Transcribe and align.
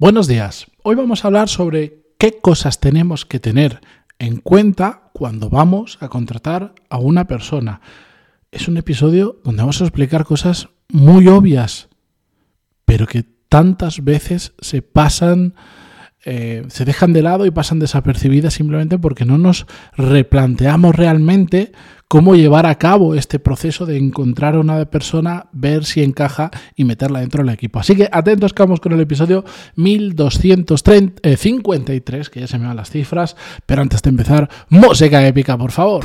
Buenos 0.00 0.26
días. 0.26 0.66
Hoy 0.82 0.94
vamos 0.94 1.22
a 1.22 1.28
hablar 1.28 1.50
sobre 1.50 2.06
qué 2.16 2.38
cosas 2.40 2.80
tenemos 2.80 3.26
que 3.26 3.38
tener 3.38 3.82
en 4.18 4.38
cuenta 4.38 5.10
cuando 5.12 5.50
vamos 5.50 5.98
a 6.00 6.08
contratar 6.08 6.74
a 6.88 6.96
una 6.96 7.26
persona. 7.26 7.82
Es 8.50 8.66
un 8.66 8.78
episodio 8.78 9.42
donde 9.44 9.60
vamos 9.60 9.82
a 9.82 9.84
explicar 9.84 10.24
cosas 10.24 10.70
muy 10.88 11.28
obvias, 11.28 11.90
pero 12.86 13.06
que 13.06 13.26
tantas 13.50 14.02
veces 14.02 14.54
se 14.62 14.80
pasan, 14.80 15.54
eh, 16.24 16.64
se 16.68 16.84
dejan 16.84 17.12
de 17.12 17.22
lado 17.22 17.46
y 17.46 17.50
pasan 17.50 17.78
desapercibidas 17.78 18.54
simplemente 18.54 18.98
porque 18.98 19.24
no 19.24 19.38
nos 19.38 19.66
replanteamos 19.96 20.94
realmente 20.94 21.72
cómo 22.08 22.34
llevar 22.34 22.66
a 22.66 22.74
cabo 22.74 23.14
este 23.14 23.38
proceso 23.38 23.86
de 23.86 23.96
encontrar 23.96 24.56
a 24.56 24.60
una 24.60 24.84
persona, 24.86 25.46
ver 25.52 25.84
si 25.84 26.02
encaja 26.02 26.50
y 26.74 26.84
meterla 26.84 27.20
dentro 27.20 27.44
del 27.44 27.54
equipo. 27.54 27.78
Así 27.78 27.94
que 27.94 28.08
atentos 28.10 28.52
que 28.52 28.64
vamos 28.64 28.80
con 28.80 28.92
el 28.92 29.00
episodio 29.00 29.44
1253, 29.76 32.28
que 32.28 32.40
ya 32.40 32.48
se 32.48 32.58
me 32.58 32.66
van 32.66 32.76
las 32.76 32.90
cifras, 32.90 33.36
pero 33.64 33.80
antes 33.80 34.02
de 34.02 34.10
empezar, 34.10 34.50
música 34.68 35.26
épica, 35.26 35.56
por 35.56 35.70
favor. 35.70 36.04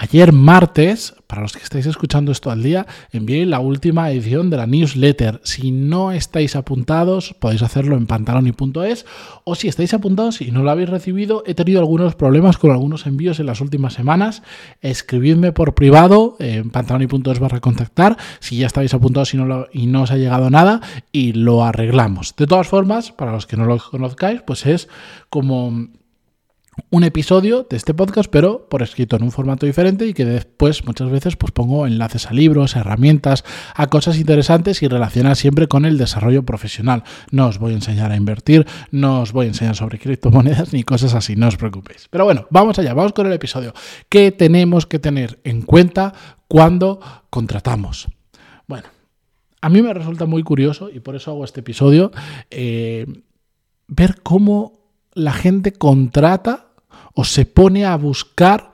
Ayer 0.00 0.32
martes, 0.32 1.16
para 1.26 1.42
los 1.42 1.54
que 1.54 1.64
estáis 1.64 1.84
escuchando 1.86 2.30
esto 2.30 2.52
al 2.52 2.62
día, 2.62 2.86
envié 3.10 3.44
la 3.46 3.58
última 3.58 4.08
edición 4.12 4.48
de 4.48 4.56
la 4.56 4.68
newsletter. 4.68 5.40
Si 5.42 5.72
no 5.72 6.12
estáis 6.12 6.54
apuntados, 6.54 7.34
podéis 7.40 7.62
hacerlo 7.62 7.96
en 7.96 8.06
pantaloni.es 8.06 9.06
o 9.42 9.56
si 9.56 9.66
estáis 9.66 9.94
apuntados 9.94 10.40
y 10.40 10.52
no 10.52 10.62
lo 10.62 10.70
habéis 10.70 10.88
recibido, 10.88 11.42
he 11.46 11.54
tenido 11.54 11.80
algunos 11.80 12.14
problemas 12.14 12.58
con 12.58 12.70
algunos 12.70 13.06
envíos 13.06 13.40
en 13.40 13.46
las 13.46 13.60
últimas 13.60 13.92
semanas. 13.92 14.44
Escribidme 14.82 15.50
por 15.50 15.74
privado 15.74 16.36
en 16.38 16.70
pantaloni.es 16.70 17.40
barra 17.40 17.58
contactar 17.58 18.16
si 18.38 18.58
ya 18.58 18.68
estáis 18.68 18.94
apuntados 18.94 19.34
y 19.34 19.36
no, 19.38 19.66
y 19.72 19.88
no 19.88 20.02
os 20.02 20.12
ha 20.12 20.16
llegado 20.16 20.48
nada 20.48 20.80
y 21.10 21.32
lo 21.32 21.64
arreglamos. 21.64 22.36
De 22.36 22.46
todas 22.46 22.68
formas, 22.68 23.10
para 23.10 23.32
los 23.32 23.46
que 23.48 23.56
no 23.56 23.64
lo 23.64 23.78
conozcáis, 23.78 24.42
pues 24.42 24.64
es 24.64 24.88
como 25.28 25.88
un 26.90 27.04
episodio 27.04 27.66
de 27.68 27.76
este 27.76 27.94
podcast, 27.94 28.30
pero 28.30 28.68
por 28.68 28.82
escrito 28.82 29.16
en 29.16 29.22
un 29.22 29.30
formato 29.30 29.66
diferente 29.66 30.06
y 30.06 30.14
que 30.14 30.24
después 30.24 30.84
muchas 30.84 31.10
veces 31.10 31.36
pues 31.36 31.52
pongo 31.52 31.86
enlaces 31.86 32.26
a 32.26 32.32
libros, 32.32 32.76
a 32.76 32.80
herramientas, 32.80 33.44
a 33.74 33.86
cosas 33.88 34.18
interesantes 34.18 34.82
y 34.82 34.88
relacionadas 34.88 35.38
siempre 35.38 35.68
con 35.68 35.84
el 35.84 35.98
desarrollo 35.98 36.44
profesional. 36.44 37.04
No 37.30 37.48
os 37.48 37.58
voy 37.58 37.72
a 37.72 37.76
enseñar 37.76 38.12
a 38.12 38.16
invertir, 38.16 38.66
no 38.90 39.20
os 39.20 39.32
voy 39.32 39.46
a 39.46 39.48
enseñar 39.48 39.76
sobre 39.76 39.98
criptomonedas 39.98 40.72
ni 40.72 40.84
cosas 40.84 41.14
así, 41.14 41.36
no 41.36 41.48
os 41.48 41.56
preocupéis. 41.56 42.08
Pero 42.10 42.24
bueno, 42.24 42.46
vamos 42.50 42.78
allá, 42.78 42.94
vamos 42.94 43.12
con 43.12 43.26
el 43.26 43.32
episodio. 43.32 43.72
¿Qué 44.08 44.32
tenemos 44.32 44.86
que 44.86 44.98
tener 44.98 45.40
en 45.44 45.62
cuenta 45.62 46.12
cuando 46.48 47.00
contratamos? 47.30 48.08
Bueno, 48.66 48.88
a 49.60 49.68
mí 49.68 49.82
me 49.82 49.92
resulta 49.94 50.26
muy 50.26 50.42
curioso 50.42 50.90
y 50.90 51.00
por 51.00 51.16
eso 51.16 51.30
hago 51.30 51.44
este 51.44 51.60
episodio, 51.60 52.12
eh, 52.50 53.06
ver 53.88 54.20
cómo 54.22 54.78
la 55.14 55.32
gente 55.32 55.72
contrata 55.72 56.67
o 57.14 57.24
se 57.24 57.46
pone 57.46 57.84
a 57.84 57.96
buscar 57.96 58.70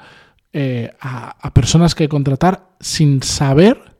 eh, 0.52 0.92
a, 1.00 1.52
personas 1.52 1.94
que 1.94 2.08
contratar 2.08 2.68
sin 2.78 3.22
saber 3.22 3.96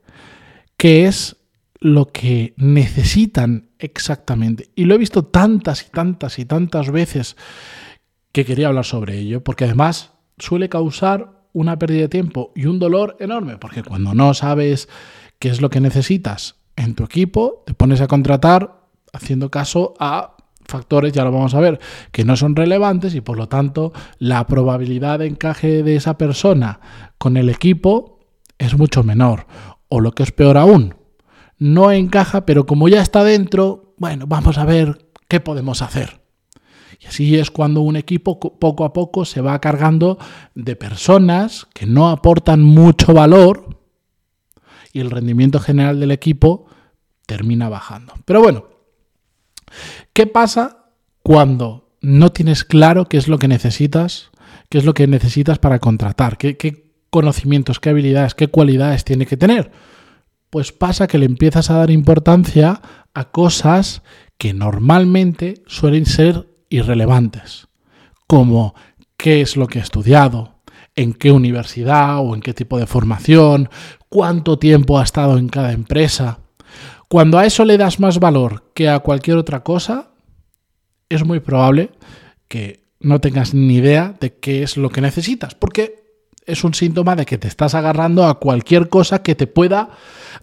qué 0.77 1.07
es 1.07 1.37
lo 1.81 2.13
que 2.13 2.55
necesitan 2.57 3.71
exactamente. 3.79 4.71
Y 4.75 4.85
lo 4.85 4.95
he 4.95 4.99
visto 4.99 5.25
tantas 5.25 5.87
y 5.87 5.91
tantas 5.91 6.39
y 6.39 6.45
tantas 6.45 6.91
veces 6.91 7.37
que 8.33 8.45
quería 8.45 8.69
hablar 8.69 8.85
sobre 8.85 9.19
ello, 9.19 9.43
porque 9.43 9.65
además 9.65 10.13
suele 10.39 10.69
causar 10.69 11.43
una 11.53 11.79
pérdida 11.79 12.03
de 12.03 12.09
tiempo 12.09 12.53
y 12.55 12.67
un 12.67 12.79
dolor 12.79 13.17
enorme, 13.21 13.59
porque 13.59 13.83
cuando 13.83 14.15
no 14.15 14.35
sabes 14.35 14.89
qué 15.39 15.49
es 15.49 15.61
lo 15.61 15.71
que 15.71 15.81
necesitas 15.81 16.57
en 16.77 16.95
tu 16.95 17.05
equipo, 17.05 17.65
te 17.67 17.75
pones 17.75 18.01
a 18.01 18.07
contratar 18.07 18.81
haciendo 19.13 19.51
caso 19.51 19.95
a 19.99 20.34
factores, 20.67 21.13
ya 21.13 21.25
lo 21.25 21.33
vamos 21.33 21.55
a 21.55 21.61
ver, 21.61 21.79
que 22.13 22.25
no 22.25 22.37
son 22.37 22.57
relevantes 22.57 23.15
y 23.15 23.21
por 23.21 23.37
lo 23.37 23.49
tanto 23.49 23.93
la 24.19 24.47
probabilidad 24.47 25.19
de 25.19 25.27
encaje 25.27 25.83
de 25.83 25.97
esa 25.97 26.19
persona 26.19 26.81
con 27.19 27.37
el 27.37 27.49
equipo 27.49 28.21
es 28.59 28.77
mucho 28.77 29.03
menor. 29.03 29.47
O 29.89 30.01
lo 30.01 30.13
que 30.13 30.23
es 30.23 30.33
peor 30.33 30.57
aún, 30.57 30.95
no 31.59 31.93
encaja, 31.93 32.47
pero 32.47 32.67
como 32.67 32.89
ya 32.89 33.01
está 33.01 33.23
dentro, 33.23 33.95
bueno, 33.99 34.27
vamos 34.27 34.59
a 34.59 34.65
ver 34.65 35.09
qué 35.29 35.41
podemos 35.41 35.83
hacer. 35.83 36.21
Y 37.01 37.07
así 37.07 37.37
es 37.37 37.51
cuando 37.51 37.81
un 37.81 37.97
equipo 37.97 38.41
poco 38.41 38.85
a 38.85 38.93
poco 38.93 39.25
se 39.25 39.41
va 39.41 39.61
cargando 39.61 40.19
de 40.55 40.77
personas 40.77 41.67
que 41.75 41.87
no 41.87 42.09
aportan 42.09 42.63
mucho 42.63 43.13
valor 43.13 43.79
y 44.93 45.01
el 45.01 45.11
rendimiento 45.11 45.59
general 45.59 46.01
del 46.01 46.13
equipo 46.13 46.67
termina 47.27 47.69
bajando. 47.69 48.15
Pero 48.25 48.41
bueno, 48.41 48.67
¿Qué 50.13 50.27
pasa 50.27 50.87
cuando 51.23 51.97
no 52.01 52.33
tienes 52.33 52.65
claro 52.65 53.07
qué 53.07 53.17
es 53.17 53.29
lo 53.29 53.39
que 53.39 53.49
necesitas, 53.49 54.31
qué 54.69 54.79
es 54.79 54.85
lo 54.85 54.95
que 54.95 55.07
necesitas 55.07 55.59
para 55.59 55.79
contratar, 55.79 56.37
qué, 56.39 56.93
conocimientos, 57.11 57.81
qué 57.81 57.91
habilidades, 57.91 58.35
qué 58.35 58.49
cualidades 58.49 59.05
tiene 59.05 59.27
que 59.27 59.37
tener? 59.37 59.71
Pues 60.51 60.73
pasa 60.73 61.07
que 61.07 61.19
le 61.19 61.27
empiezas 61.27 61.71
a 61.71 61.79
dar 61.79 61.91
importancia 61.91 62.81
a 63.15 63.31
cosas 63.31 64.03
que 64.39 64.53
normalmente 64.53 65.63
suelen 65.67 66.07
ser 66.07 66.49
irrelevantes, 66.69 67.69
como 68.27 68.75
qué 69.17 69.41
es 69.41 69.57
lo 69.57 69.67
que 69.67 69.79
ha 69.79 69.83
estudiado, 69.83 70.55
en 70.97 71.13
qué 71.13 71.33
universidad 71.33 72.19
o 72.19 72.35
en 72.35 72.41
qué 72.41 72.55
tipo 72.55 72.79
de 72.79 72.87
formación, 72.87 73.69
cuánto 74.09 74.59
tiempo 74.59 74.99
ha 74.99 75.05
estado 75.05 75.39
en 75.39 75.49
cada 75.49 75.73
empresa. 75.73 76.41
Cuando 77.09 77.39
a 77.39 77.47
eso 77.47 77.65
le 77.65 77.79
das 77.79 78.01
más 78.01 78.19
valor 78.19 78.71
que 78.75 78.89
a 78.89 78.99
cualquier 79.01 79.37
otra 79.37 79.63
cosa, 79.63 80.11
es 81.09 81.25
muy 81.25 81.41
probable 81.41 81.91
que 82.49 82.85
no 83.01 83.21
tengas 83.21 83.55
ni 83.55 83.77
idea 83.77 84.15
de 84.21 84.35
qué 84.39 84.63
es 84.63 84.77
lo 84.77 84.91
que 84.91 85.01
necesitas, 85.01 85.55
porque 85.55 86.05
es 86.47 86.65
un 86.65 86.75
síntoma 86.75 87.17
de 87.17 87.27
que 87.27 87.39
te 87.39 87.49
estás 87.49 87.75
agarrando 87.75 88.27
a 88.27 88.39
cualquier 88.39 88.89
cosa 88.89 89.23
que 89.23 89.35
te 89.35 89.47
pueda 89.47 89.91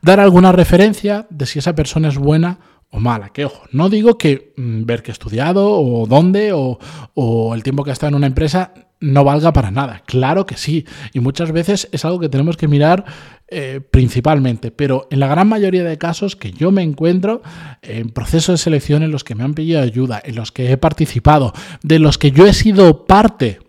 dar 0.02 0.20
alguna 0.20 0.52
referencia 0.52 1.28
de 1.30 1.46
si 1.46 1.60
esa 1.60 1.76
persona 1.76 2.10
es 2.10 2.18
buena 2.18 2.60
o 2.90 3.00
mala. 3.00 3.30
Que 3.30 3.46
ojo, 3.46 3.64
no 3.72 3.90
digo 3.90 4.18
que 4.18 4.54
mm, 4.58 4.86
ver 4.86 5.04
qué 5.04 5.12
he 5.12 5.14
estudiado 5.14 5.72
o 5.72 6.06
dónde 6.08 6.54
o, 6.54 6.80
o 7.14 7.56
el 7.56 7.64
tiempo 7.64 7.84
que 7.84 7.92
ha 7.92 7.94
estado 7.94 8.10
en 8.10 8.16
una 8.16 8.28
empresa 8.28 8.74
no 9.00 9.24
valga 9.24 9.54
para 9.54 9.72
nada. 9.72 10.04
Claro 10.06 10.46
que 10.46 10.58
sí. 10.58 10.86
Y 11.14 11.20
muchas 11.20 11.52
veces 11.52 11.90
es 11.92 12.06
algo 12.06 12.20
que 12.20 12.30
tenemos 12.30 12.58
que 12.58 12.68
mirar 12.68 13.06
eh, 13.54 13.82
principalmente. 13.82 14.72
Pero 14.72 15.10
en 15.12 15.20
la 15.20 15.28
gran 15.28 15.46
mayoría 15.50 15.84
de 15.84 15.98
casos 15.98 16.38
que 16.38 16.54
yo 16.54 16.72
me 16.72 16.84
encuentro 16.84 17.42
en 17.82 18.10
procesos 18.10 18.54
de 18.54 18.64
selección 18.64 19.04
en 19.04 19.12
los 19.12 19.26
que 19.26 19.36
me 19.36 19.44
han 19.44 19.54
pedido 19.54 19.82
ayuda, 19.82 20.22
en 20.24 20.36
los 20.36 20.54
que 20.54 20.72
he 20.72 20.78
participado, 20.78 21.52
de 21.84 22.00
los 22.00 22.18
que 22.18 22.32
yo 22.32 22.48
he 22.48 22.54
sido 22.54 23.06
parte 23.06 23.60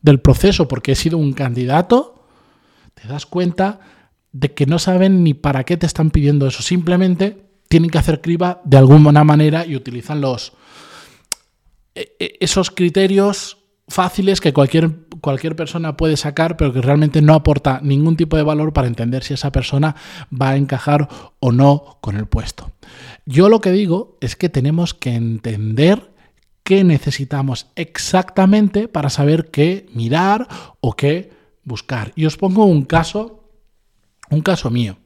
del 0.00 0.20
proceso 0.20 0.68
porque 0.68 0.92
he 0.92 0.94
sido 0.94 1.18
un 1.18 1.32
candidato, 1.32 2.24
te 2.94 3.08
das 3.08 3.26
cuenta 3.26 3.80
de 4.30 4.52
que 4.54 4.66
no 4.66 4.78
saben 4.78 5.24
ni 5.24 5.34
para 5.34 5.64
qué 5.64 5.76
te 5.76 5.86
están 5.86 6.12
pidiendo 6.12 6.46
eso. 6.46 6.62
Simplemente 6.62 7.42
tienen 7.68 7.90
que 7.90 7.98
hacer 7.98 8.20
criba 8.20 8.60
de 8.64 8.76
alguna 8.76 9.24
manera 9.24 9.66
y 9.66 9.74
utilizan 9.74 10.20
los 10.20 10.52
e, 11.96 12.14
e, 12.20 12.36
esos 12.38 12.70
criterios 12.70 13.58
fáciles 13.92 14.40
que 14.40 14.52
cualquier, 14.52 14.90
cualquier 15.20 15.54
persona 15.54 15.96
puede 15.96 16.16
sacar, 16.16 16.56
pero 16.56 16.72
que 16.72 16.80
realmente 16.80 17.20
no 17.22 17.34
aporta 17.34 17.80
ningún 17.82 18.16
tipo 18.16 18.36
de 18.36 18.42
valor 18.42 18.72
para 18.72 18.88
entender 18.88 19.22
si 19.22 19.34
esa 19.34 19.52
persona 19.52 19.94
va 20.32 20.50
a 20.50 20.56
encajar 20.56 21.08
o 21.38 21.52
no 21.52 21.98
con 22.00 22.16
el 22.16 22.26
puesto. 22.26 22.72
Yo 23.26 23.48
lo 23.48 23.60
que 23.60 23.70
digo 23.70 24.16
es 24.20 24.34
que 24.34 24.48
tenemos 24.48 24.94
que 24.94 25.14
entender 25.14 26.10
qué 26.64 26.84
necesitamos 26.84 27.68
exactamente 27.76 28.88
para 28.88 29.10
saber 29.10 29.50
qué 29.50 29.86
mirar 29.94 30.48
o 30.80 30.94
qué 30.94 31.30
buscar. 31.64 32.12
Y 32.16 32.24
os 32.24 32.36
pongo 32.36 32.64
un 32.64 32.84
caso, 32.84 33.44
un 34.30 34.40
caso 34.40 34.70
mío. 34.70 34.96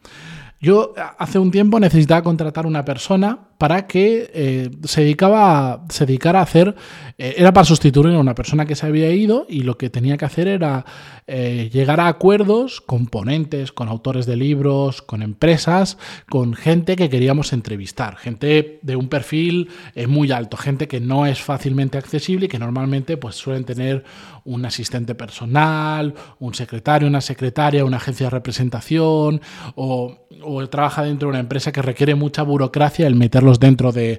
Yo 0.60 0.94
hace 1.19 1.38
un 1.38 1.50
tiempo 1.50 1.81
necesitaba 1.81 2.22
contratar 2.22 2.66
una 2.66 2.84
persona 2.84 3.50
para 3.58 3.87
que 3.87 4.31
eh, 4.35 4.70
se, 4.85 5.03
dedicaba 5.03 5.85
se 5.88 6.05
dedicara 6.05 6.41
a 6.41 6.43
hacer, 6.43 6.75
eh, 7.19 7.35
era 7.38 7.53
para 7.53 7.64
sustituir 7.64 8.14
a 8.14 8.19
una 8.19 8.35
persona 8.35 8.67
que 8.67 8.75
se 8.75 8.87
había 8.87 9.11
ido 9.11 9.47
y 9.49 9.62
lo 9.62 9.79
que 9.79 9.88
tenía 9.88 10.17
que 10.17 10.25
hacer 10.25 10.47
era 10.49 10.85
eh, 11.26 11.70
llegar 11.73 12.00
a 12.00 12.08
acuerdos 12.08 12.81
con 12.81 13.06
ponentes, 13.06 13.73
con 13.73 13.88
autores 13.88 14.26
de 14.26 14.37
libros, 14.37 15.00
con 15.00 15.23
empresas, 15.23 15.97
con 16.29 16.55
gente 16.55 16.97
que 16.97 17.08
queríamos 17.08 17.53
entrevistar, 17.53 18.17
gente 18.17 18.79
de 18.82 18.97
un 18.97 19.08
perfil 19.08 19.70
muy 20.06 20.31
alto, 20.31 20.56
gente 20.56 20.88
que 20.88 21.00
no 21.00 21.26
es 21.26 21.41
fácilmente 21.41 21.99
accesible 21.99 22.47
y 22.47 22.49
que 22.49 22.58
normalmente 22.58 23.17
pues, 23.17 23.37
suelen 23.37 23.64
tener 23.64 24.05
un 24.44 24.64
asistente 24.64 25.14
personal, 25.14 26.14
un 26.38 26.55
secretario, 26.55 27.08
una 27.08 27.20
secretaria, 27.20 27.85
una 27.85 27.97
agencia 27.97 28.26
de 28.26 28.31
representación 28.31 29.41
o, 29.75 30.26
o 30.43 30.69
trabaja 30.69 31.03
dentro 31.03 31.26
de 31.26 31.31
una 31.31 31.41
empresa 31.41 31.73
que 31.73 31.82
requiere 31.82 32.14
mucha 32.14 32.43
burocracia 32.43 33.06
el 33.06 33.17
dentro 33.54 33.93
de 33.93 34.19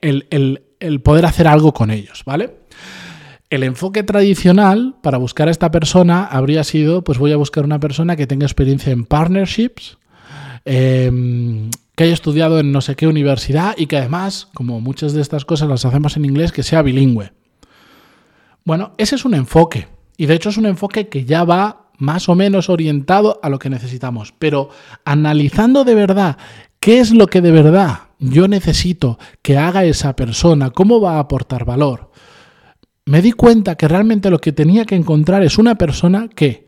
el, 0.00 1.00
poder 1.02 1.26
hacer 1.26 1.46
algo 1.46 1.72
con 1.72 1.90
ellos, 1.90 2.22
¿vale? 2.26 2.56
El 3.50 3.62
enfoque 3.62 4.02
tradicional 4.02 4.96
para 5.02 5.18
buscar 5.18 5.48
a 5.48 5.50
esta 5.50 5.70
persona 5.70 6.24
habría 6.24 6.64
sido, 6.64 7.04
pues 7.04 7.18
voy 7.18 7.32
a 7.32 7.36
buscar 7.36 7.64
una 7.64 7.78
persona 7.78 8.16
que 8.16 8.26
tenga 8.26 8.46
experiencia 8.46 8.92
en 8.92 9.04
partnerships, 9.04 9.98
em, 10.64 11.70
que 11.94 12.04
haya 12.04 12.14
estudiado 12.14 12.58
en 12.58 12.72
no 12.72 12.80
sé 12.80 12.96
qué 12.96 13.06
universidad 13.06 13.74
y 13.76 13.86
que 13.86 13.98
además, 13.98 14.48
como 14.54 14.80
muchas 14.80 15.12
de 15.12 15.20
estas 15.20 15.44
cosas 15.44 15.68
las 15.68 15.84
hacemos 15.84 16.16
en 16.16 16.24
inglés, 16.24 16.52
que 16.52 16.62
sea 16.62 16.82
bilingüe. 16.82 17.32
Bueno, 18.64 18.92
ese 18.96 19.16
es 19.16 19.24
un 19.24 19.34
enfoque. 19.34 19.88
Y 20.16 20.26
de 20.26 20.34
hecho 20.34 20.48
es 20.48 20.56
un 20.56 20.66
enfoque 20.66 21.08
que 21.08 21.24
ya 21.24 21.44
va 21.44 21.82
más 21.98 22.28
o 22.28 22.34
menos 22.34 22.68
orientado 22.68 23.38
a 23.42 23.48
lo 23.48 23.58
que 23.58 23.70
necesitamos. 23.70 24.34
Pero 24.38 24.70
analizando 25.04 25.84
de 25.84 25.94
verdad 25.94 26.36
qué 26.80 26.98
es 26.98 27.12
lo 27.12 27.26
que 27.26 27.40
de 27.40 27.52
verdad 27.52 28.00
yo 28.22 28.48
necesito 28.48 29.18
que 29.42 29.58
haga 29.58 29.84
esa 29.84 30.14
persona, 30.16 30.70
cómo 30.70 31.00
va 31.00 31.16
a 31.16 31.18
aportar 31.18 31.64
valor, 31.64 32.10
me 33.04 33.20
di 33.20 33.32
cuenta 33.32 33.74
que 33.74 33.88
realmente 33.88 34.30
lo 34.30 34.40
que 34.40 34.52
tenía 34.52 34.84
que 34.84 34.94
encontrar 34.94 35.42
es 35.42 35.58
una 35.58 35.74
persona 35.74 36.28
que 36.28 36.66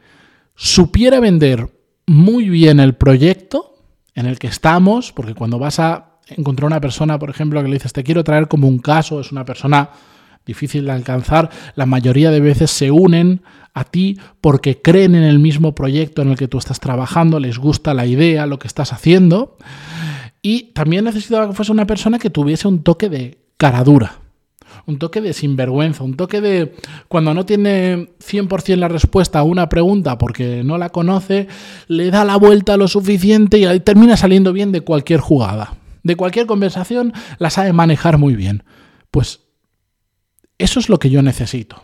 supiera 0.56 1.20
vender 1.20 1.70
muy 2.06 2.48
bien 2.48 2.80
el 2.80 2.94
proyecto 2.94 3.76
en 4.14 4.26
el 4.26 4.38
que 4.38 4.48
estamos, 4.48 5.12
porque 5.12 5.34
cuando 5.34 5.58
vas 5.58 5.78
a 5.78 6.18
encontrar 6.26 6.66
una 6.66 6.80
persona, 6.80 7.18
por 7.18 7.30
ejemplo, 7.30 7.62
que 7.62 7.68
le 7.68 7.74
dices, 7.74 7.92
te 7.92 8.02
quiero 8.02 8.24
traer 8.24 8.48
como 8.48 8.68
un 8.68 8.78
caso, 8.78 9.20
es 9.20 9.30
una 9.30 9.44
persona 9.44 9.90
difícil 10.44 10.84
de 10.84 10.92
alcanzar, 10.92 11.50
la 11.74 11.86
mayoría 11.86 12.30
de 12.30 12.40
veces 12.40 12.70
se 12.70 12.90
unen 12.90 13.42
a 13.72 13.84
ti 13.84 14.18
porque 14.40 14.82
creen 14.82 15.14
en 15.14 15.22
el 15.22 15.38
mismo 15.38 15.74
proyecto 15.74 16.22
en 16.22 16.30
el 16.30 16.36
que 16.36 16.48
tú 16.48 16.58
estás 16.58 16.80
trabajando, 16.80 17.40
les 17.40 17.58
gusta 17.58 17.94
la 17.94 18.06
idea, 18.06 18.46
lo 18.46 18.58
que 18.58 18.68
estás 18.68 18.92
haciendo. 18.92 19.56
Y 20.46 20.74
también 20.74 21.06
necesitaba 21.06 21.48
que 21.48 21.54
fuese 21.54 21.72
una 21.72 21.86
persona 21.86 22.18
que 22.18 22.28
tuviese 22.28 22.68
un 22.68 22.82
toque 22.82 23.08
de 23.08 23.38
caradura, 23.56 24.18
un 24.84 24.98
toque 24.98 25.22
de 25.22 25.32
sinvergüenza, 25.32 26.04
un 26.04 26.16
toque 26.16 26.42
de 26.42 26.74
cuando 27.08 27.32
no 27.32 27.46
tiene 27.46 28.10
100% 28.18 28.76
la 28.76 28.88
respuesta 28.88 29.38
a 29.38 29.42
una 29.42 29.70
pregunta 29.70 30.18
porque 30.18 30.62
no 30.62 30.76
la 30.76 30.90
conoce, 30.90 31.48
le 31.88 32.10
da 32.10 32.26
la 32.26 32.36
vuelta 32.36 32.76
lo 32.76 32.88
suficiente 32.88 33.56
y 33.56 33.80
termina 33.80 34.18
saliendo 34.18 34.52
bien 34.52 34.70
de 34.70 34.82
cualquier 34.82 35.20
jugada. 35.20 35.78
De 36.02 36.14
cualquier 36.14 36.44
conversación 36.44 37.14
la 37.38 37.48
sabe 37.48 37.72
manejar 37.72 38.18
muy 38.18 38.36
bien. 38.36 38.64
Pues 39.10 39.40
eso 40.58 40.78
es 40.78 40.90
lo 40.90 40.98
que 40.98 41.08
yo 41.08 41.22
necesito. 41.22 41.82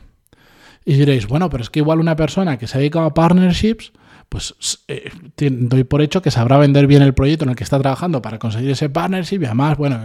Y 0.84 0.96
diréis, 0.96 1.26
bueno, 1.26 1.48
pero 1.48 1.62
es 1.62 1.70
que 1.70 1.78
igual 1.78 1.98
una 1.98 2.14
persona 2.14 2.58
que 2.58 2.66
se 2.66 2.76
ha 2.76 2.80
dedicado 2.80 3.06
a 3.06 3.14
partnerships, 3.14 3.92
pues 4.28 4.54
eh, 4.86 5.10
doy 5.48 5.84
por 5.84 6.02
hecho 6.02 6.20
que 6.20 6.31
sabrá 6.31 6.58
vender 6.58 6.87
bien 6.87 7.02
el 7.02 7.14
proyecto 7.14 7.44
en 7.44 7.50
el 7.50 7.56
que 7.56 7.64
está 7.64 7.78
trabajando 7.78 8.20
para 8.20 8.38
conseguir 8.38 8.70
ese 8.70 8.90
partnership 8.90 9.40
y 9.40 9.46
además, 9.46 9.78
bueno, 9.78 10.00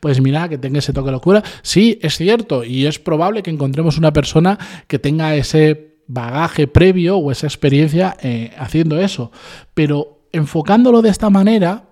pues 0.00 0.20
mira, 0.20 0.48
que 0.48 0.58
tenga 0.58 0.80
ese 0.80 0.92
toque 0.92 1.06
de 1.06 1.12
locura. 1.12 1.44
Sí, 1.62 1.98
es 2.02 2.16
cierto 2.16 2.64
y 2.64 2.86
es 2.86 2.98
probable 2.98 3.42
que 3.42 3.50
encontremos 3.50 3.98
una 3.98 4.12
persona 4.12 4.58
que 4.88 4.98
tenga 4.98 5.36
ese 5.36 5.98
bagaje 6.08 6.66
previo 6.66 7.18
o 7.18 7.30
esa 7.30 7.46
experiencia 7.46 8.16
eh, 8.22 8.52
haciendo 8.58 8.98
eso. 8.98 9.30
Pero 9.74 10.28
enfocándolo 10.32 11.02
de 11.02 11.10
esta 11.10 11.30
manera, 11.30 11.84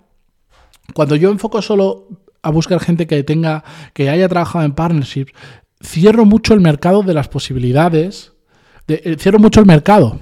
cuando 0.92 1.16
yo 1.16 1.30
enfoco 1.30 1.62
solo 1.62 2.08
a 2.42 2.50
buscar 2.50 2.80
gente 2.80 3.06
que 3.06 3.22
tenga, 3.22 3.64
que 3.92 4.10
haya 4.10 4.28
trabajado 4.28 4.64
en 4.64 4.72
partnerships, 4.72 5.32
cierro 5.82 6.24
mucho 6.24 6.54
el 6.54 6.60
mercado 6.60 7.02
de 7.02 7.14
las 7.14 7.28
posibilidades, 7.28 8.32
eh, 8.88 9.16
cierro 9.18 9.38
mucho 9.38 9.60
el 9.60 9.66
mercado. 9.66 10.20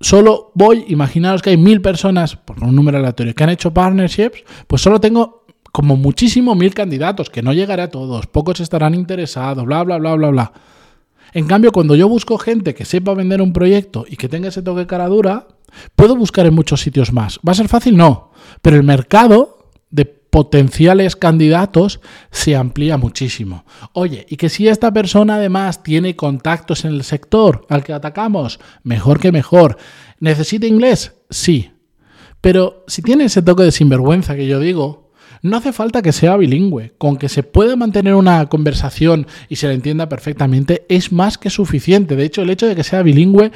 Solo 0.00 0.52
voy, 0.54 0.84
imaginaros 0.88 1.42
que 1.42 1.50
hay 1.50 1.56
mil 1.56 1.80
personas, 1.80 2.36
por 2.36 2.62
un 2.62 2.74
número 2.74 2.98
aleatorio, 2.98 3.34
que 3.34 3.44
han 3.44 3.50
hecho 3.50 3.72
partnerships, 3.72 4.44
pues 4.66 4.82
solo 4.82 5.00
tengo 5.00 5.44
como 5.72 5.96
muchísimo 5.96 6.54
mil 6.54 6.74
candidatos, 6.74 7.30
que 7.30 7.42
no 7.42 7.52
llegaré 7.52 7.82
a 7.82 7.90
todos, 7.90 8.26
pocos 8.26 8.60
estarán 8.60 8.94
interesados, 8.94 9.64
bla, 9.64 9.82
bla, 9.84 9.98
bla, 9.98 10.14
bla, 10.14 10.30
bla. 10.30 10.52
En 11.32 11.46
cambio, 11.46 11.72
cuando 11.72 11.94
yo 11.94 12.08
busco 12.08 12.38
gente 12.38 12.74
que 12.74 12.84
sepa 12.84 13.14
vender 13.14 13.42
un 13.42 13.52
proyecto 13.52 14.06
y 14.08 14.16
que 14.16 14.28
tenga 14.28 14.48
ese 14.48 14.62
toque 14.62 14.80
de 14.80 14.86
cara 14.86 15.06
dura, 15.06 15.48
puedo 15.94 16.16
buscar 16.16 16.46
en 16.46 16.54
muchos 16.54 16.80
sitios 16.80 17.12
más. 17.12 17.38
¿Va 17.46 17.52
a 17.52 17.56
ser 17.56 17.68
fácil? 17.68 17.96
No. 17.96 18.30
Pero 18.62 18.76
el 18.76 18.84
mercado 18.84 19.70
de 19.90 20.06
potenciales 20.36 21.16
candidatos 21.16 21.98
se 22.30 22.56
amplía 22.56 22.98
muchísimo. 22.98 23.64
Oye, 23.94 24.26
y 24.28 24.36
que 24.36 24.50
si 24.50 24.68
esta 24.68 24.92
persona 24.92 25.36
además 25.36 25.82
tiene 25.82 26.14
contactos 26.14 26.84
en 26.84 26.92
el 26.92 27.04
sector 27.04 27.64
al 27.70 27.82
que 27.82 27.94
atacamos, 27.94 28.60
mejor 28.82 29.18
que 29.18 29.32
mejor. 29.32 29.78
¿Necesita 30.20 30.66
inglés? 30.66 31.14
Sí. 31.30 31.70
Pero 32.42 32.84
si 32.86 33.00
tiene 33.00 33.24
ese 33.24 33.40
toque 33.40 33.62
de 33.62 33.72
sinvergüenza 33.72 34.36
que 34.36 34.46
yo 34.46 34.60
digo, 34.60 35.10
no 35.40 35.56
hace 35.56 35.72
falta 35.72 36.02
que 36.02 36.12
sea 36.12 36.36
bilingüe. 36.36 36.92
Con 36.98 37.16
que 37.16 37.30
se 37.30 37.42
pueda 37.42 37.74
mantener 37.74 38.14
una 38.14 38.44
conversación 38.50 39.26
y 39.48 39.56
se 39.56 39.68
le 39.68 39.72
entienda 39.72 40.06
perfectamente 40.10 40.84
es 40.90 41.12
más 41.12 41.38
que 41.38 41.48
suficiente. 41.48 42.14
De 42.14 42.26
hecho, 42.26 42.42
el 42.42 42.50
hecho 42.50 42.66
de 42.66 42.76
que 42.76 42.84
sea 42.84 43.02
bilingüe 43.02 43.52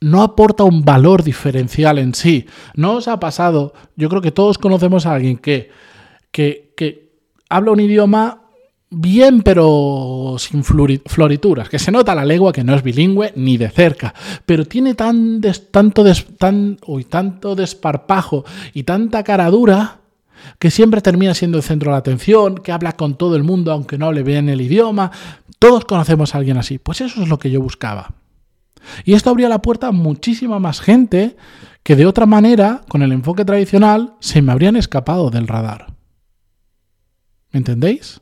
no 0.00 0.22
aporta 0.22 0.64
un 0.64 0.86
valor 0.86 1.22
diferencial 1.22 1.98
en 1.98 2.14
sí. 2.14 2.46
No 2.74 2.94
os 2.94 3.08
ha 3.08 3.20
pasado, 3.20 3.74
yo 3.94 4.08
creo 4.08 4.22
que 4.22 4.32
todos 4.32 4.56
conocemos 4.56 5.04
a 5.04 5.12
alguien 5.12 5.36
que 5.36 5.70
que, 6.30 7.08
habla 7.48 7.72
un 7.72 7.80
idioma 7.80 8.42
bien 8.90 9.42
pero 9.42 10.36
sin 10.38 10.64
florituras, 10.64 11.68
que 11.68 11.78
se 11.78 11.92
nota 11.92 12.14
la 12.14 12.24
lengua 12.24 12.52
que 12.52 12.64
no 12.64 12.74
es 12.74 12.82
bilingüe 12.82 13.32
ni 13.36 13.56
de 13.56 13.68
cerca, 13.68 14.14
pero 14.46 14.64
tiene 14.64 14.94
tan 14.94 15.40
tanto, 15.70 16.04
tan, 16.38 16.78
tanto 17.08 17.54
desparpajo 17.54 18.44
y 18.72 18.84
tanta 18.84 19.22
cara 19.22 19.50
dura 19.50 19.98
que 20.58 20.70
siempre 20.70 21.00
termina 21.00 21.34
siendo 21.34 21.58
el 21.58 21.64
centro 21.64 21.90
de 21.90 21.94
la 21.94 21.98
atención, 21.98 22.58
que 22.58 22.72
habla 22.72 22.92
con 22.92 23.16
todo 23.16 23.36
el 23.36 23.42
mundo 23.42 23.72
aunque 23.72 23.98
no 23.98 24.06
hable 24.06 24.22
bien 24.22 24.48
el 24.48 24.60
idioma. 24.60 25.10
Todos 25.58 25.84
conocemos 25.84 26.34
a 26.34 26.38
alguien 26.38 26.56
así. 26.56 26.78
Pues 26.78 27.00
eso 27.00 27.22
es 27.22 27.28
lo 27.28 27.38
que 27.38 27.50
yo 27.50 27.60
buscaba. 27.60 28.12
Y 29.04 29.14
esto 29.14 29.30
abría 29.30 29.48
la 29.48 29.62
puerta 29.62 29.88
a 29.88 29.92
muchísima 29.92 30.58
más 30.58 30.80
gente 30.80 31.36
que 31.82 31.96
de 31.96 32.06
otra 32.06 32.26
manera, 32.26 32.82
con 32.88 33.02
el 33.02 33.12
enfoque 33.12 33.44
tradicional, 33.44 34.14
se 34.20 34.42
me 34.42 34.52
habrían 34.52 34.76
escapado 34.76 35.30
del 35.30 35.48
radar. 35.48 35.87
¿Me 37.52 37.58
entendéis? 37.58 38.20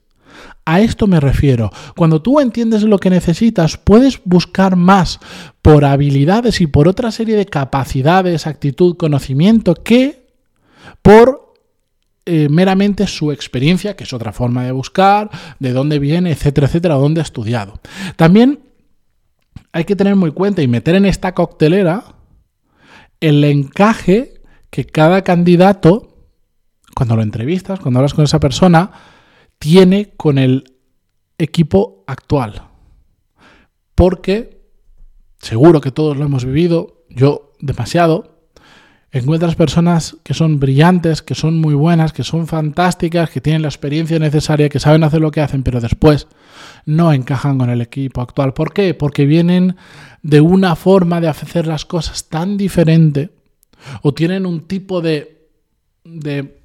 A 0.65 0.81
esto 0.81 1.07
me 1.07 1.21
refiero. 1.21 1.71
Cuando 1.97 2.21
tú 2.21 2.41
entiendes 2.41 2.83
lo 2.83 2.99
que 2.99 3.11
necesitas, 3.11 3.77
puedes 3.77 4.21
buscar 4.25 4.77
más 4.77 5.21
por 5.63 5.85
habilidades 5.85 6.61
y 6.61 6.67
por 6.67 6.89
otra 6.89 7.11
serie 7.11 7.37
de 7.37 7.47
capacidades, 7.47 8.47
actitud, 8.47 8.97
conocimiento 8.97 9.75
que 9.75 10.27
por 11.03 11.55
eh, 12.27 12.49
meramente 12.51 13.07
su 13.07 13.31
experiencia, 13.31 13.95
que 13.95 14.05
es 14.05 14.13
otra 14.13 14.33
forma 14.33 14.65
de 14.65 14.73
buscar, 14.73 15.31
de 15.61 15.73
dónde 15.73 16.01
viene, 16.01 16.33
etcétera, 16.33 16.67
etcétera, 16.67 16.97
dónde 16.97 17.21
ha 17.21 17.23
estudiado. 17.23 17.79
También 18.17 18.61
hay 19.73 19.85
que 19.85 19.95
tener 19.95 20.17
muy 20.17 20.33
cuenta 20.33 20.63
y 20.63 20.69
meter 20.69 20.97
en 20.97 21.07
esta 21.07 21.35
coctelera 21.35 22.17
el 23.21 23.45
encaje 23.45 24.41
que 24.71 24.85
cada 24.85 25.23
candidato, 25.23 26.27
cuando 26.95 27.15
lo 27.15 27.23
entrevistas, 27.23 27.79
cuando 27.79 28.01
hablas 28.01 28.15
con 28.15 28.25
esa 28.25 28.41
persona, 28.41 28.91
tiene 29.59 30.13
con 30.17 30.39
el 30.39 30.73
equipo 31.39 32.05
actual. 32.07 32.63
Porque, 33.95 34.61
seguro 35.39 35.81
que 35.81 35.93
todos 35.93 36.17
lo 36.17 36.25
hemos 36.25 36.45
vivido, 36.45 37.05
yo 37.09 37.53
demasiado, 37.61 38.37
encuentras 39.11 39.55
personas 39.55 40.17
que 40.23 40.35
son 40.35 40.61
brillantes, 40.61 41.23
que 41.23 41.35
son 41.35 41.59
muy 41.59 41.75
buenas, 41.75 42.13
que 42.13 42.23
son 42.23 42.47
fantásticas, 42.47 43.31
que 43.31 43.41
tienen 43.41 43.63
la 43.63 43.69
experiencia 43.69 44.19
necesaria, 44.19 44.69
que 44.69 44.81
saben 44.81 45.05
hacer 45.05 45.21
lo 45.21 45.31
que 45.31 45.41
hacen, 45.41 45.63
pero 45.63 45.81
después 45.81 46.27
no 46.85 47.13
encajan 47.13 47.59
con 47.59 47.71
el 47.71 47.81
equipo 47.81 48.21
actual. 48.21 48.53
¿Por 48.53 48.73
qué? 48.73 48.95
Porque 48.95 49.25
vienen 49.25 49.77
de 50.23 50.41
una 50.41 50.77
forma 50.77 51.21
de 51.21 51.29
hacer 51.29 51.67
las 51.67 51.85
cosas 51.85 52.29
tan 52.29 52.57
diferente 52.57 53.31
o 54.03 54.13
tienen 54.13 54.45
un 54.45 54.67
tipo 54.67 55.01
de, 55.01 55.49
de 56.05 56.61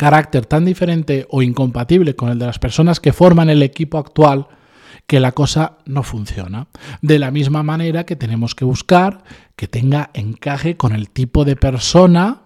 carácter 0.00 0.46
tan 0.46 0.64
diferente 0.64 1.26
o 1.28 1.42
incompatible 1.42 2.16
con 2.16 2.30
el 2.30 2.38
de 2.38 2.46
las 2.46 2.58
personas 2.58 3.00
que 3.00 3.12
forman 3.12 3.50
el 3.50 3.62
equipo 3.62 3.98
actual 3.98 4.46
que 5.06 5.20
la 5.20 5.32
cosa 5.32 5.76
no 5.84 6.02
funciona. 6.02 6.68
De 7.02 7.18
la 7.18 7.30
misma 7.30 7.62
manera 7.62 8.06
que 8.06 8.16
tenemos 8.16 8.54
que 8.54 8.64
buscar 8.64 9.22
que 9.56 9.68
tenga 9.68 10.08
encaje 10.14 10.78
con 10.78 10.94
el 10.94 11.10
tipo 11.10 11.44
de 11.44 11.54
persona, 11.54 12.44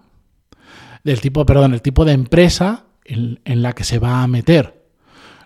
del 1.05 1.21
tipo, 1.21 1.45
perdón, 1.45 1.73
el 1.73 1.81
tipo 1.81 2.03
de 2.03 2.11
empresa 2.11 2.87
en, 3.05 3.39
en 3.45 3.61
la 3.61 3.71
que 3.71 3.85
se 3.85 3.99
va 3.99 4.21
a 4.21 4.27
meter. 4.27 4.89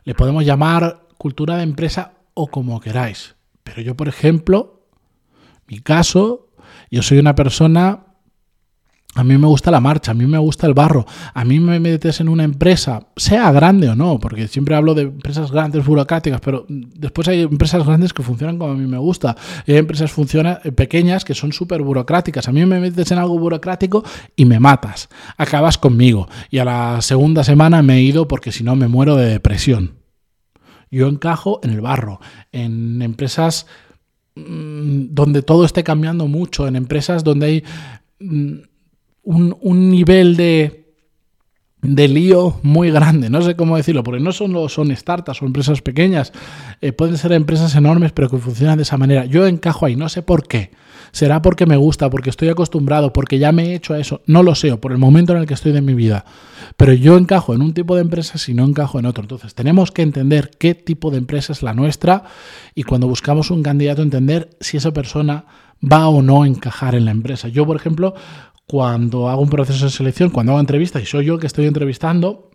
Le 0.04 0.16
podemos 0.16 0.44
llamar 0.44 1.06
cultura 1.20 1.58
de 1.58 1.64
empresa 1.64 2.14
o 2.34 2.48
como 2.48 2.80
queráis. 2.80 3.36
Pero 3.64 3.84
yo, 3.84 3.96
por 3.96 4.08
ejemplo, 4.08 4.88
mi 5.68 5.78
caso, 5.78 6.48
yo 6.90 7.04
soy 7.04 7.20
una 7.20 7.36
persona 7.36 8.09
a 9.20 9.24
mí 9.24 9.38
me 9.38 9.48
gusta 9.48 9.72
la 9.72 9.80
marcha, 9.80 10.12
a 10.12 10.14
mí 10.14 10.26
me 10.26 10.38
gusta 10.38 10.68
el 10.68 10.74
barro, 10.74 11.06
a 11.34 11.44
mí 11.44 11.60
me 11.60 11.80
metes 11.80 12.20
en 12.22 12.30
una 12.30 12.44
empresa, 12.44 13.08
sea 13.16 13.52
grande 13.52 13.90
o 13.90 13.96
no, 13.96 14.20
porque 14.20 14.48
siempre 14.48 14.76
hablo 14.76 14.94
de 14.94 15.04
empresas 15.04 15.52
grandes, 15.52 15.86
burocráticas, 15.86 16.42
pero 16.42 16.66
después 16.70 17.28
hay 17.28 17.42
empresas 17.42 17.86
grandes 17.86 18.14
que 18.14 18.24
funcionan 18.24 18.58
como 18.58 18.72
a 18.72 18.76
mí 18.76 18.88
me 18.88 18.98
gusta, 18.98 19.36
y 19.66 19.74
hay 19.74 19.78
empresas 19.80 20.12
eh, 20.64 20.72
pequeñas 20.72 21.26
que 21.26 21.34
son 21.34 21.52
súper 21.52 21.82
burocráticas. 21.82 22.48
A 22.48 22.52
mí 22.52 22.66
me 22.66 22.80
metes 22.80 23.12
en 23.12 23.18
algo 23.18 23.38
burocrático 23.38 24.04
y 24.36 24.46
me 24.46 24.60
matas, 24.60 25.10
acabas 25.38 25.78
conmigo. 25.78 26.28
Y 26.50 26.60
a 26.60 26.66
la 26.66 27.02
segunda 27.02 27.44
semana 27.44 27.82
me 27.82 27.98
he 27.98 28.02
ido 28.02 28.28
porque 28.28 28.52
si 28.52 28.64
no 28.64 28.76
me 28.76 28.88
muero 28.88 29.16
de 29.16 29.28
depresión. 29.28 29.96
Yo 30.92 31.08
encajo 31.08 31.60
en 31.64 31.72
el 31.72 31.82
barro, 31.82 32.20
en 32.52 33.02
empresas 33.02 33.68
mm, 34.36 35.08
donde 35.12 35.44
todo 35.44 35.66
esté 35.66 35.84
cambiando 35.84 36.28
mucho, 36.28 36.68
en 36.68 36.76
empresas 36.76 37.24
donde 37.24 37.46
hay 37.46 37.64
un, 39.30 39.92
nivel 39.92 40.36
de, 40.36 40.86
de 41.82 42.08
lío 42.08 42.60
muy 42.64 42.90
grande, 42.90 43.30
no 43.30 43.42
sé 43.42 43.56
cómo 43.56 43.78
decirlo, 43.78 44.04
porque 44.04 44.22
no 44.22 44.32
solo 44.32 44.68
son 44.70 44.96
startups 44.96 45.42
o 45.42 45.46
empresas 45.46 45.82
pequeñas, 45.82 46.34
eh, 46.82 46.92
pueden 46.94 47.18
ser 47.18 47.34
empresas 47.34 47.76
enormes, 47.76 48.12
pero 48.12 48.30
que 48.30 48.38
funcionan 48.38 48.78
de 48.78 48.84
esa 48.84 48.98
manera. 48.98 49.26
Yo 49.26 49.46
encajo 49.46 49.86
ahí, 49.86 49.96
no 49.96 50.10
sé 50.10 50.24
por 50.24 50.48
qué. 50.48 50.72
Será 51.12 51.42
porque 51.42 51.66
me 51.66 51.76
gusta, 51.78 52.10
porque 52.10 52.30
estoy 52.30 52.50
acostumbrado, 52.50 53.14
porque 53.14 53.40
ya 53.40 53.52
me 53.52 53.66
he 53.66 53.76
hecho 53.76 53.94
a 53.94 54.00
eso. 54.00 54.22
No 54.26 54.44
lo 54.44 54.54
sé, 54.54 54.76
por 54.78 54.92
el 54.92 55.00
momento 55.00 55.34
en 55.34 55.40
el 55.40 55.48
que 55.48 55.56
estoy 55.56 55.72
de 55.72 55.82
mi 55.82 55.94
vida. 55.94 56.26
Pero 56.78 56.94
yo 56.94 57.18
encajo 57.18 57.54
en 57.54 57.62
un 57.62 57.74
tipo 57.74 57.96
de 57.96 58.02
empresa 58.02 58.38
si 58.38 58.54
no 58.54 58.66
encajo 58.66 59.00
en 59.00 59.06
otro. 59.06 59.24
Entonces 59.24 59.56
tenemos 59.56 59.92
que 59.92 60.04
entender 60.04 60.52
qué 60.60 60.76
tipo 60.76 61.10
de 61.10 61.18
empresa 61.18 61.54
es 61.54 61.64
la 61.64 61.74
nuestra 61.74 62.26
y 62.76 62.84
cuando 62.84 63.08
buscamos 63.08 63.50
un 63.50 63.64
candidato 63.64 64.04
entender 64.04 64.52
si 64.60 64.78
esa 64.78 64.92
persona 64.92 65.46
va 65.82 66.10
o 66.10 66.22
no 66.22 66.46
encajar 66.46 66.94
en 66.94 67.06
la 67.06 67.12
empresa. 67.12 67.48
Yo, 67.48 67.66
por 67.66 67.76
ejemplo, 67.76 68.14
cuando 68.70 69.30
hago 69.30 69.42
un 69.42 69.50
proceso 69.50 69.86
de 69.86 69.90
selección, 69.90 70.30
cuando 70.30 70.52
hago 70.52 70.60
entrevistas 70.60 71.02
y 71.02 71.08
soy 71.08 71.26
yo 71.26 71.40
que 71.40 71.48
estoy 71.48 71.66
entrevistando, 71.66 72.52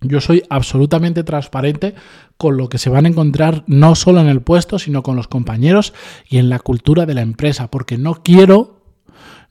yo 0.00 0.20
soy 0.20 0.44
absolutamente 0.48 1.24
transparente 1.24 1.96
con 2.36 2.56
lo 2.56 2.68
que 2.68 2.78
se 2.78 2.88
van 2.88 3.04
a 3.04 3.08
encontrar 3.08 3.64
no 3.66 3.96
solo 3.96 4.20
en 4.20 4.28
el 4.28 4.42
puesto, 4.42 4.78
sino 4.78 5.02
con 5.02 5.16
los 5.16 5.26
compañeros 5.26 5.92
y 6.28 6.38
en 6.38 6.48
la 6.48 6.60
cultura 6.60 7.04
de 7.04 7.14
la 7.14 7.22
empresa, 7.22 7.68
porque 7.68 7.98
no 7.98 8.22
quiero, 8.22 8.84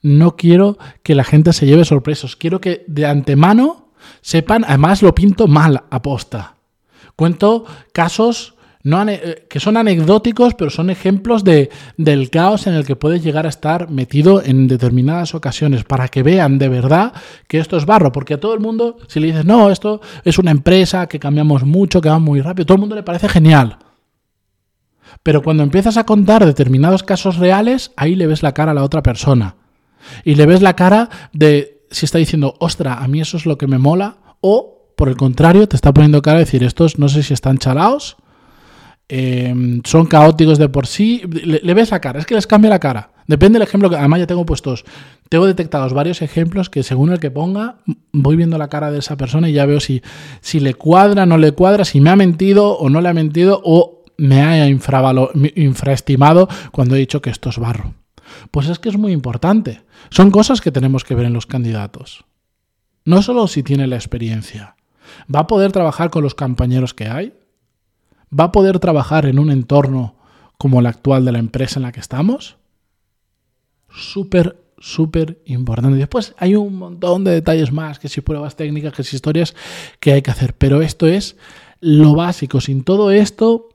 no 0.00 0.36
quiero 0.36 0.78
que 1.02 1.14
la 1.14 1.24
gente 1.24 1.52
se 1.52 1.66
lleve 1.66 1.84
sorpresos. 1.84 2.34
Quiero 2.34 2.62
que 2.62 2.86
de 2.88 3.04
antemano 3.04 3.90
sepan, 4.22 4.64
además 4.66 5.02
lo 5.02 5.14
pinto 5.14 5.48
mal 5.48 5.84
aposta. 5.90 6.54
Cuento 7.14 7.66
casos 7.92 8.54
eh, 8.84 9.46
que 9.48 9.60
son 9.60 9.76
anecdóticos, 9.76 10.54
pero 10.54 10.70
son 10.70 10.90
ejemplos 10.90 11.44
de, 11.44 11.70
del 11.96 12.30
caos 12.30 12.66
en 12.66 12.74
el 12.74 12.86
que 12.86 12.96
puedes 12.96 13.22
llegar 13.22 13.46
a 13.46 13.48
estar 13.48 13.90
metido 13.90 14.42
en 14.42 14.68
determinadas 14.68 15.34
ocasiones, 15.34 15.84
para 15.84 16.08
que 16.08 16.22
vean 16.22 16.58
de 16.58 16.68
verdad 16.68 17.12
que 17.46 17.58
esto 17.58 17.76
es 17.76 17.86
barro, 17.86 18.12
porque 18.12 18.34
a 18.34 18.40
todo 18.40 18.54
el 18.54 18.60
mundo, 18.60 18.98
si 19.08 19.20
le 19.20 19.28
dices, 19.28 19.44
no, 19.44 19.70
esto 19.70 20.00
es 20.24 20.38
una 20.38 20.50
empresa, 20.50 21.06
que 21.06 21.18
cambiamos 21.18 21.64
mucho, 21.64 22.00
que 22.00 22.08
va 22.08 22.18
muy 22.18 22.40
rápido, 22.40 22.66
todo 22.66 22.76
el 22.76 22.80
mundo 22.80 22.94
le 22.94 23.02
parece 23.02 23.28
genial. 23.28 23.78
Pero 25.22 25.42
cuando 25.42 25.62
empiezas 25.62 25.96
a 25.96 26.04
contar 26.04 26.46
determinados 26.46 27.02
casos 27.02 27.36
reales, 27.36 27.92
ahí 27.96 28.14
le 28.14 28.26
ves 28.26 28.42
la 28.42 28.52
cara 28.52 28.70
a 28.70 28.74
la 28.74 28.84
otra 28.84 29.02
persona. 29.02 29.56
Y 30.24 30.36
le 30.36 30.46
ves 30.46 30.62
la 30.62 30.76
cara 30.76 31.08
de 31.32 31.78
si 31.90 32.06
está 32.06 32.18
diciendo, 32.18 32.54
ostra, 32.60 32.94
a 32.94 33.08
mí 33.08 33.20
eso 33.20 33.36
es 33.36 33.46
lo 33.46 33.58
que 33.58 33.66
me 33.66 33.78
mola, 33.78 34.18
o 34.40 34.92
por 34.96 35.08
el 35.08 35.16
contrario, 35.16 35.68
te 35.68 35.76
está 35.76 35.92
poniendo 35.92 36.22
cara 36.22 36.36
a 36.36 36.40
decir, 36.40 36.62
estos 36.64 36.98
no 36.98 37.08
sé 37.08 37.22
si 37.22 37.34
están 37.34 37.58
chalaos 37.58 38.16
Em, 39.10 39.80
son 39.84 40.04
caóticos 40.04 40.58
de 40.58 40.68
por 40.68 40.86
sí, 40.86 41.22
le, 41.42 41.74
ves 41.74 41.90
la 41.90 42.00
cara, 42.00 42.20
es 42.20 42.26
que 42.26 42.34
les 42.34 42.46
cambia 42.46 42.68
la 42.68 42.78
cara. 42.78 43.12
Depende 43.26 43.58
del 43.58 43.66
ejemplo 43.66 43.88
que, 43.88 43.96
además 43.96 44.20
ya 44.20 44.26
tengo 44.26 44.44
puestos, 44.44 44.84
tengo 45.30 45.46
detectados 45.46 45.94
varios 45.94 46.20
ejemplos 46.20 46.68
que 46.68 46.82
según 46.82 47.12
el 47.12 47.18
que 47.18 47.30
ponga, 47.30 47.78
voy 48.12 48.36
viendo 48.36 48.58
la 48.58 48.68
cara 48.68 48.90
de 48.90 48.98
esa 48.98 49.16
persona 49.16 49.48
y 49.48 49.52
ya 49.54 49.64
veo 49.64 49.80
si, 49.80 50.02
si 50.40 50.60
le 50.60 50.74
cuadra, 50.74 51.24
no 51.24 51.38
le 51.38 51.52
cuadra, 51.52 51.86
si 51.86 52.00
me 52.00 52.10
ha 52.10 52.16
mentido 52.16 52.76
o 52.76 52.90
no 52.90 53.00
le 53.00 53.08
ha 53.08 53.14
mentido 53.14 53.62
o 53.64 54.04
me 54.18 54.42
ha 54.42 54.66
infraestimado 54.66 56.48
cuando 56.70 56.96
he 56.96 56.98
dicho 56.98 57.22
que 57.22 57.30
esto 57.30 57.48
es 57.48 57.58
barro. 57.58 57.94
Pues 58.50 58.68
es 58.68 58.78
que 58.78 58.90
es 58.90 58.98
muy 58.98 59.12
importante. 59.12 59.82
Son 60.10 60.30
cosas 60.30 60.60
que 60.60 60.72
tenemos 60.72 61.04
que 61.04 61.14
ver 61.14 61.26
en 61.26 61.32
los 61.32 61.46
candidatos. 61.46 62.24
No 63.04 63.22
solo 63.22 63.46
si 63.46 63.62
tiene 63.62 63.86
la 63.86 63.96
experiencia. 63.96 64.76
¿Va 65.34 65.40
a 65.40 65.46
poder 65.46 65.72
trabajar 65.72 66.10
con 66.10 66.22
los 66.22 66.34
compañeros 66.34 66.92
que 66.92 67.06
hay? 67.06 67.32
¿Va 68.36 68.44
a 68.44 68.52
poder 68.52 68.78
trabajar 68.78 69.26
en 69.26 69.38
un 69.38 69.50
entorno 69.50 70.16
como 70.58 70.80
el 70.80 70.86
actual 70.86 71.24
de 71.24 71.32
la 71.32 71.38
empresa 71.38 71.78
en 71.78 71.84
la 71.84 71.92
que 71.92 72.00
estamos? 72.00 72.56
Súper, 73.90 74.60
súper 74.78 75.40
importante. 75.46 75.96
Después 75.96 76.34
hay 76.38 76.54
un 76.54 76.76
montón 76.76 77.24
de 77.24 77.30
detalles 77.30 77.72
más, 77.72 77.98
que 77.98 78.08
si 78.08 78.20
pruebas 78.20 78.56
técnicas, 78.56 78.92
que 78.92 79.04
si 79.04 79.16
historias 79.16 79.54
que 80.00 80.12
hay 80.12 80.22
que 80.22 80.30
hacer. 80.30 80.54
Pero 80.54 80.82
esto 80.82 81.06
es 81.06 81.36
lo 81.80 82.14
básico. 82.14 82.60
Sin 82.60 82.84
todo 82.84 83.10
esto, 83.10 83.68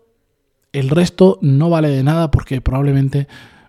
el 0.72 0.90
resto 0.90 1.40
no 1.42 1.70
vale 1.70 1.90
de 1.90 2.04
nada 2.04 2.30
porque 2.32 2.62
probablemente 2.62 3.28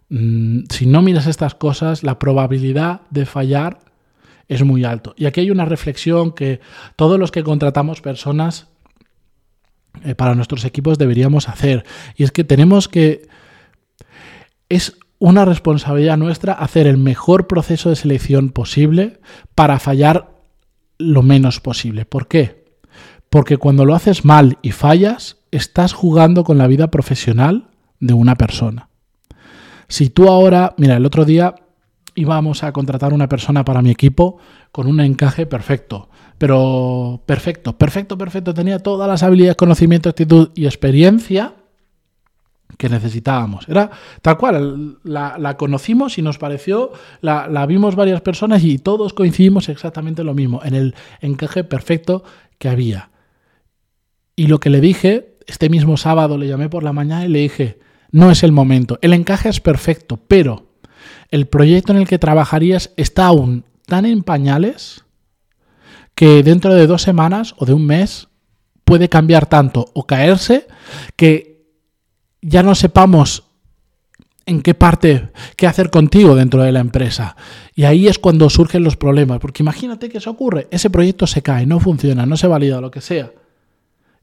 mm, 0.08 0.64
si 0.70 0.86
no 0.86 1.02
miras 1.02 1.26
estas 1.26 1.54
cosas, 1.54 2.02
la 2.02 2.18
probabilidad 2.18 3.02
de 3.10 3.26
fallar 3.26 3.78
es 4.48 4.62
muy 4.62 4.84
alto. 4.84 5.14
Y 5.16 5.26
aquí 5.26 5.40
hay 5.40 5.50
una 5.50 5.64
reflexión 5.64 6.32
que 6.32 6.60
todos 6.96 7.18
los 7.18 7.30
que 7.30 7.42
contratamos 7.42 8.00
personas 8.00 8.68
eh, 10.02 10.14
para 10.14 10.34
nuestros 10.34 10.64
equipos 10.64 10.98
deberíamos 10.98 11.48
hacer. 11.48 11.84
Y 12.16 12.24
es 12.24 12.32
que 12.32 12.44
tenemos 12.44 12.88
que... 12.88 13.28
Es 14.68 14.96
una 15.18 15.44
responsabilidad 15.44 16.16
nuestra 16.16 16.52
hacer 16.52 16.86
el 16.86 16.96
mejor 16.96 17.46
proceso 17.46 17.90
de 17.90 17.96
selección 17.96 18.50
posible 18.50 19.20
para 19.54 19.78
fallar 19.78 20.30
lo 20.98 21.22
menos 21.22 21.60
posible. 21.60 22.04
¿Por 22.04 22.28
qué? 22.28 22.64
Porque 23.30 23.56
cuando 23.56 23.84
lo 23.84 23.94
haces 23.94 24.24
mal 24.24 24.58
y 24.62 24.72
fallas, 24.72 25.38
estás 25.50 25.92
jugando 25.92 26.44
con 26.44 26.58
la 26.58 26.66
vida 26.66 26.90
profesional 26.90 27.68
de 28.00 28.14
una 28.14 28.36
persona. 28.36 28.88
Si 29.88 30.10
tú 30.10 30.28
ahora, 30.28 30.74
mira, 30.76 30.96
el 30.96 31.06
otro 31.06 31.24
día 31.24 31.54
íbamos 32.14 32.62
a 32.62 32.72
contratar 32.72 33.12
una 33.12 33.28
persona 33.28 33.64
para 33.64 33.82
mi 33.82 33.90
equipo 33.90 34.38
con 34.74 34.88
un 34.88 34.98
encaje 34.98 35.46
perfecto 35.46 36.08
pero 36.36 37.22
perfecto, 37.26 37.78
perfecto, 37.78 38.18
perfecto. 38.18 38.54
Tenía 38.54 38.78
todas 38.78 39.08
las 39.08 39.22
habilidades, 39.22 39.56
conocimiento, 39.56 40.08
actitud 40.08 40.50
y 40.54 40.66
experiencia 40.66 41.54
que 42.76 42.88
necesitábamos. 42.88 43.68
Era 43.68 43.90
tal 44.20 44.36
cual, 44.36 44.98
la, 45.04 45.56
conocimos 45.56 46.18
y 46.18 46.22
nos 46.22 46.38
pareció, 46.38 46.92
la, 47.20 47.46
la, 47.46 47.66
vimos 47.66 47.94
varias 47.94 48.20
personas 48.20 48.64
y 48.64 48.78
todos 48.78 49.14
coincidimos 49.14 49.68
exactamente 49.68 50.24
lo 50.24 50.34
mismo, 50.34 50.60
en 50.64 50.74
el 50.74 50.94
encaje 51.20 51.62
perfecto 51.62 52.24
que 52.58 52.68
había. 52.68 53.10
Y 54.34 54.48
lo 54.48 54.58
que 54.58 54.70
le 54.70 54.80
dije, 54.80 55.38
este 55.46 55.68
mismo 55.68 55.96
sábado 55.96 56.36
le 56.36 56.48
llamé 56.48 56.68
por 56.68 56.82
la 56.82 56.92
mañana 56.92 57.24
y 57.24 57.28
le 57.28 57.38
dije, 57.38 57.78
no 58.10 58.32
es 58.32 58.42
el 58.42 58.50
momento, 58.50 58.98
el 59.02 59.12
encaje 59.12 59.48
es 59.48 59.60
perfecto, 59.60 60.18
pero 60.26 60.66
el 61.30 61.46
proyecto 61.46 61.92
en 61.92 62.00
el 62.00 62.08
que 62.08 62.18
trabajarías 62.18 62.92
está 62.96 63.26
aún 63.26 63.64
tan 63.86 64.06
en 64.06 64.22
pañales 64.22 65.04
que 66.14 66.42
dentro 66.42 66.74
de 66.74 66.86
dos 66.86 67.02
semanas 67.02 67.54
o 67.58 67.66
de 67.66 67.74
un 67.74 67.86
mes 67.86 68.28
puede 68.84 69.08
cambiar 69.08 69.46
tanto 69.46 69.90
o 69.94 70.06
caerse 70.06 70.66
que 71.16 71.64
ya 72.40 72.62
no 72.62 72.74
sepamos 72.74 73.44
en 74.46 74.60
qué 74.60 74.74
parte, 74.74 75.30
qué 75.56 75.66
hacer 75.66 75.90
contigo 75.90 76.34
dentro 76.34 76.62
de 76.62 76.72
la 76.72 76.80
empresa. 76.80 77.36
Y 77.74 77.84
ahí 77.84 78.08
es 78.08 78.18
cuando 78.18 78.50
surgen 78.50 78.84
los 78.84 78.96
problemas, 78.96 79.38
porque 79.38 79.62
imagínate 79.62 80.08
que 80.08 80.18
eso 80.18 80.30
ocurre, 80.30 80.68
ese 80.70 80.90
proyecto 80.90 81.26
se 81.26 81.42
cae, 81.42 81.66
no 81.66 81.80
funciona, 81.80 82.26
no 82.26 82.36
se 82.36 82.46
valida, 82.46 82.80
lo 82.80 82.90
que 82.90 83.00
sea. 83.00 83.32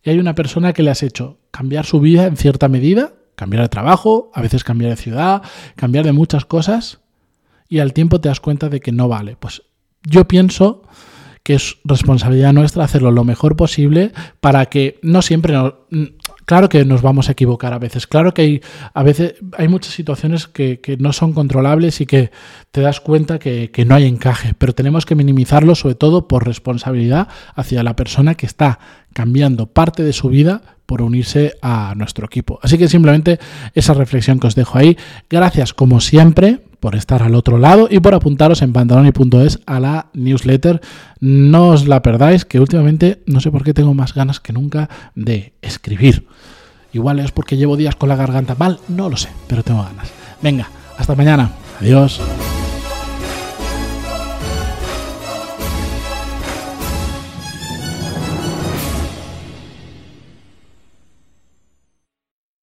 Y 0.03 0.09
hay 0.09 0.19
una 0.19 0.35
persona 0.35 0.73
que 0.73 0.83
le 0.83 0.91
has 0.91 1.03
hecho 1.03 1.39
cambiar 1.49 1.85
su 1.85 1.99
vida 1.99 2.25
en 2.25 2.37
cierta 2.37 2.67
medida, 2.67 3.13
cambiar 3.35 3.63
de 3.63 3.69
trabajo, 3.69 4.31
a 4.33 4.41
veces 4.41 4.63
cambiar 4.63 4.91
de 4.91 4.97
ciudad, 4.97 5.41
cambiar 5.75 6.05
de 6.05 6.11
muchas 6.11 6.45
cosas, 6.45 6.99
y 7.71 7.79
al 7.79 7.93
tiempo 7.93 8.19
te 8.19 8.27
das 8.27 8.41
cuenta 8.41 8.67
de 8.67 8.81
que 8.81 8.91
no 8.91 9.07
vale. 9.07 9.37
Pues 9.39 9.63
yo 10.03 10.27
pienso 10.27 10.83
que 11.41 11.55
es 11.55 11.77
responsabilidad 11.85 12.51
nuestra 12.51 12.83
hacerlo 12.83 13.11
lo 13.11 13.23
mejor 13.23 13.55
posible 13.55 14.11
para 14.41 14.65
que 14.65 14.99
no 15.01 15.21
siempre 15.21 15.55
claro 16.45 16.67
que 16.67 16.83
nos 16.83 17.01
vamos 17.01 17.29
a 17.29 17.31
equivocar 17.31 17.73
a 17.73 17.79
veces, 17.79 18.07
claro 18.07 18.33
que 18.33 18.41
hay, 18.41 18.61
a 18.93 19.03
veces 19.03 19.35
hay 19.57 19.69
muchas 19.69 19.93
situaciones 19.93 20.47
que, 20.47 20.79
no 20.99 21.13
son 21.13 21.31
controlables 21.31 22.01
y 22.01 22.05
que 22.05 22.29
te 22.71 22.81
das 22.81 22.99
cuenta 22.99 23.39
que, 23.39 23.71
no 23.87 23.95
hay 23.95 24.05
encaje, 24.05 24.53
pero 24.55 24.75
tenemos 24.75 25.05
que 25.05 25.15
minimizarlo 25.15 25.73
sobre 25.73 25.95
todo 25.95 26.27
por 26.27 26.45
responsabilidad 26.45 27.29
hacia 27.55 27.83
la 27.83 27.95
persona 27.95 28.35
que 28.35 28.45
está 28.45 28.79
cambiando 29.13 29.67
parte 29.67 30.03
de 30.03 30.13
su 30.13 30.27
vida 30.27 30.61
por 30.85 31.01
unirse 31.01 31.53
a 31.61 31.93
nuestro 31.95 32.25
equipo. 32.25 32.59
Así 32.61 32.77
que 32.77 32.89
simplemente 32.89 33.39
esa 33.73 33.93
reflexión 33.93 34.39
que 34.39 34.47
os 34.47 34.55
dejo 34.55 34.77
ahí. 34.77 34.97
Gracias 35.29 35.73
como 35.73 36.01
siempre 36.01 36.59
por 36.81 36.95
estar 36.95 37.23
al 37.23 37.35
otro 37.35 37.57
lado 37.57 37.87
y 37.89 37.99
por 38.01 38.13
apuntaros 38.13 38.61
en 38.61 38.73
pantaloni.es 38.73 39.59
a 39.65 39.79
la 39.79 40.07
newsletter. 40.13 40.81
No 41.21 41.69
os 41.69 41.87
la 41.87 42.01
perdáis, 42.01 42.43
que 42.43 42.59
últimamente 42.59 43.21
no 43.27 43.39
sé 43.39 43.51
por 43.51 43.63
qué 43.63 43.73
tengo 43.73 43.93
más 43.93 44.13
ganas 44.13 44.41
que 44.41 44.51
nunca 44.51 44.89
de 45.15 45.53
escribir. 45.61 46.27
Igual 46.91 47.19
es 47.19 47.31
porque 47.31 47.55
llevo 47.55 47.77
días 47.77 47.95
con 47.95 48.09
la 48.09 48.17
garganta 48.17 48.55
mal, 48.55 48.79
no 48.89 49.09
lo 49.09 49.15
sé, 49.15 49.29
pero 49.47 49.63
tengo 49.63 49.83
ganas. 49.83 50.11
Venga, 50.41 50.69
hasta 50.97 51.15
mañana. 51.15 51.51
Adiós. 51.79 52.19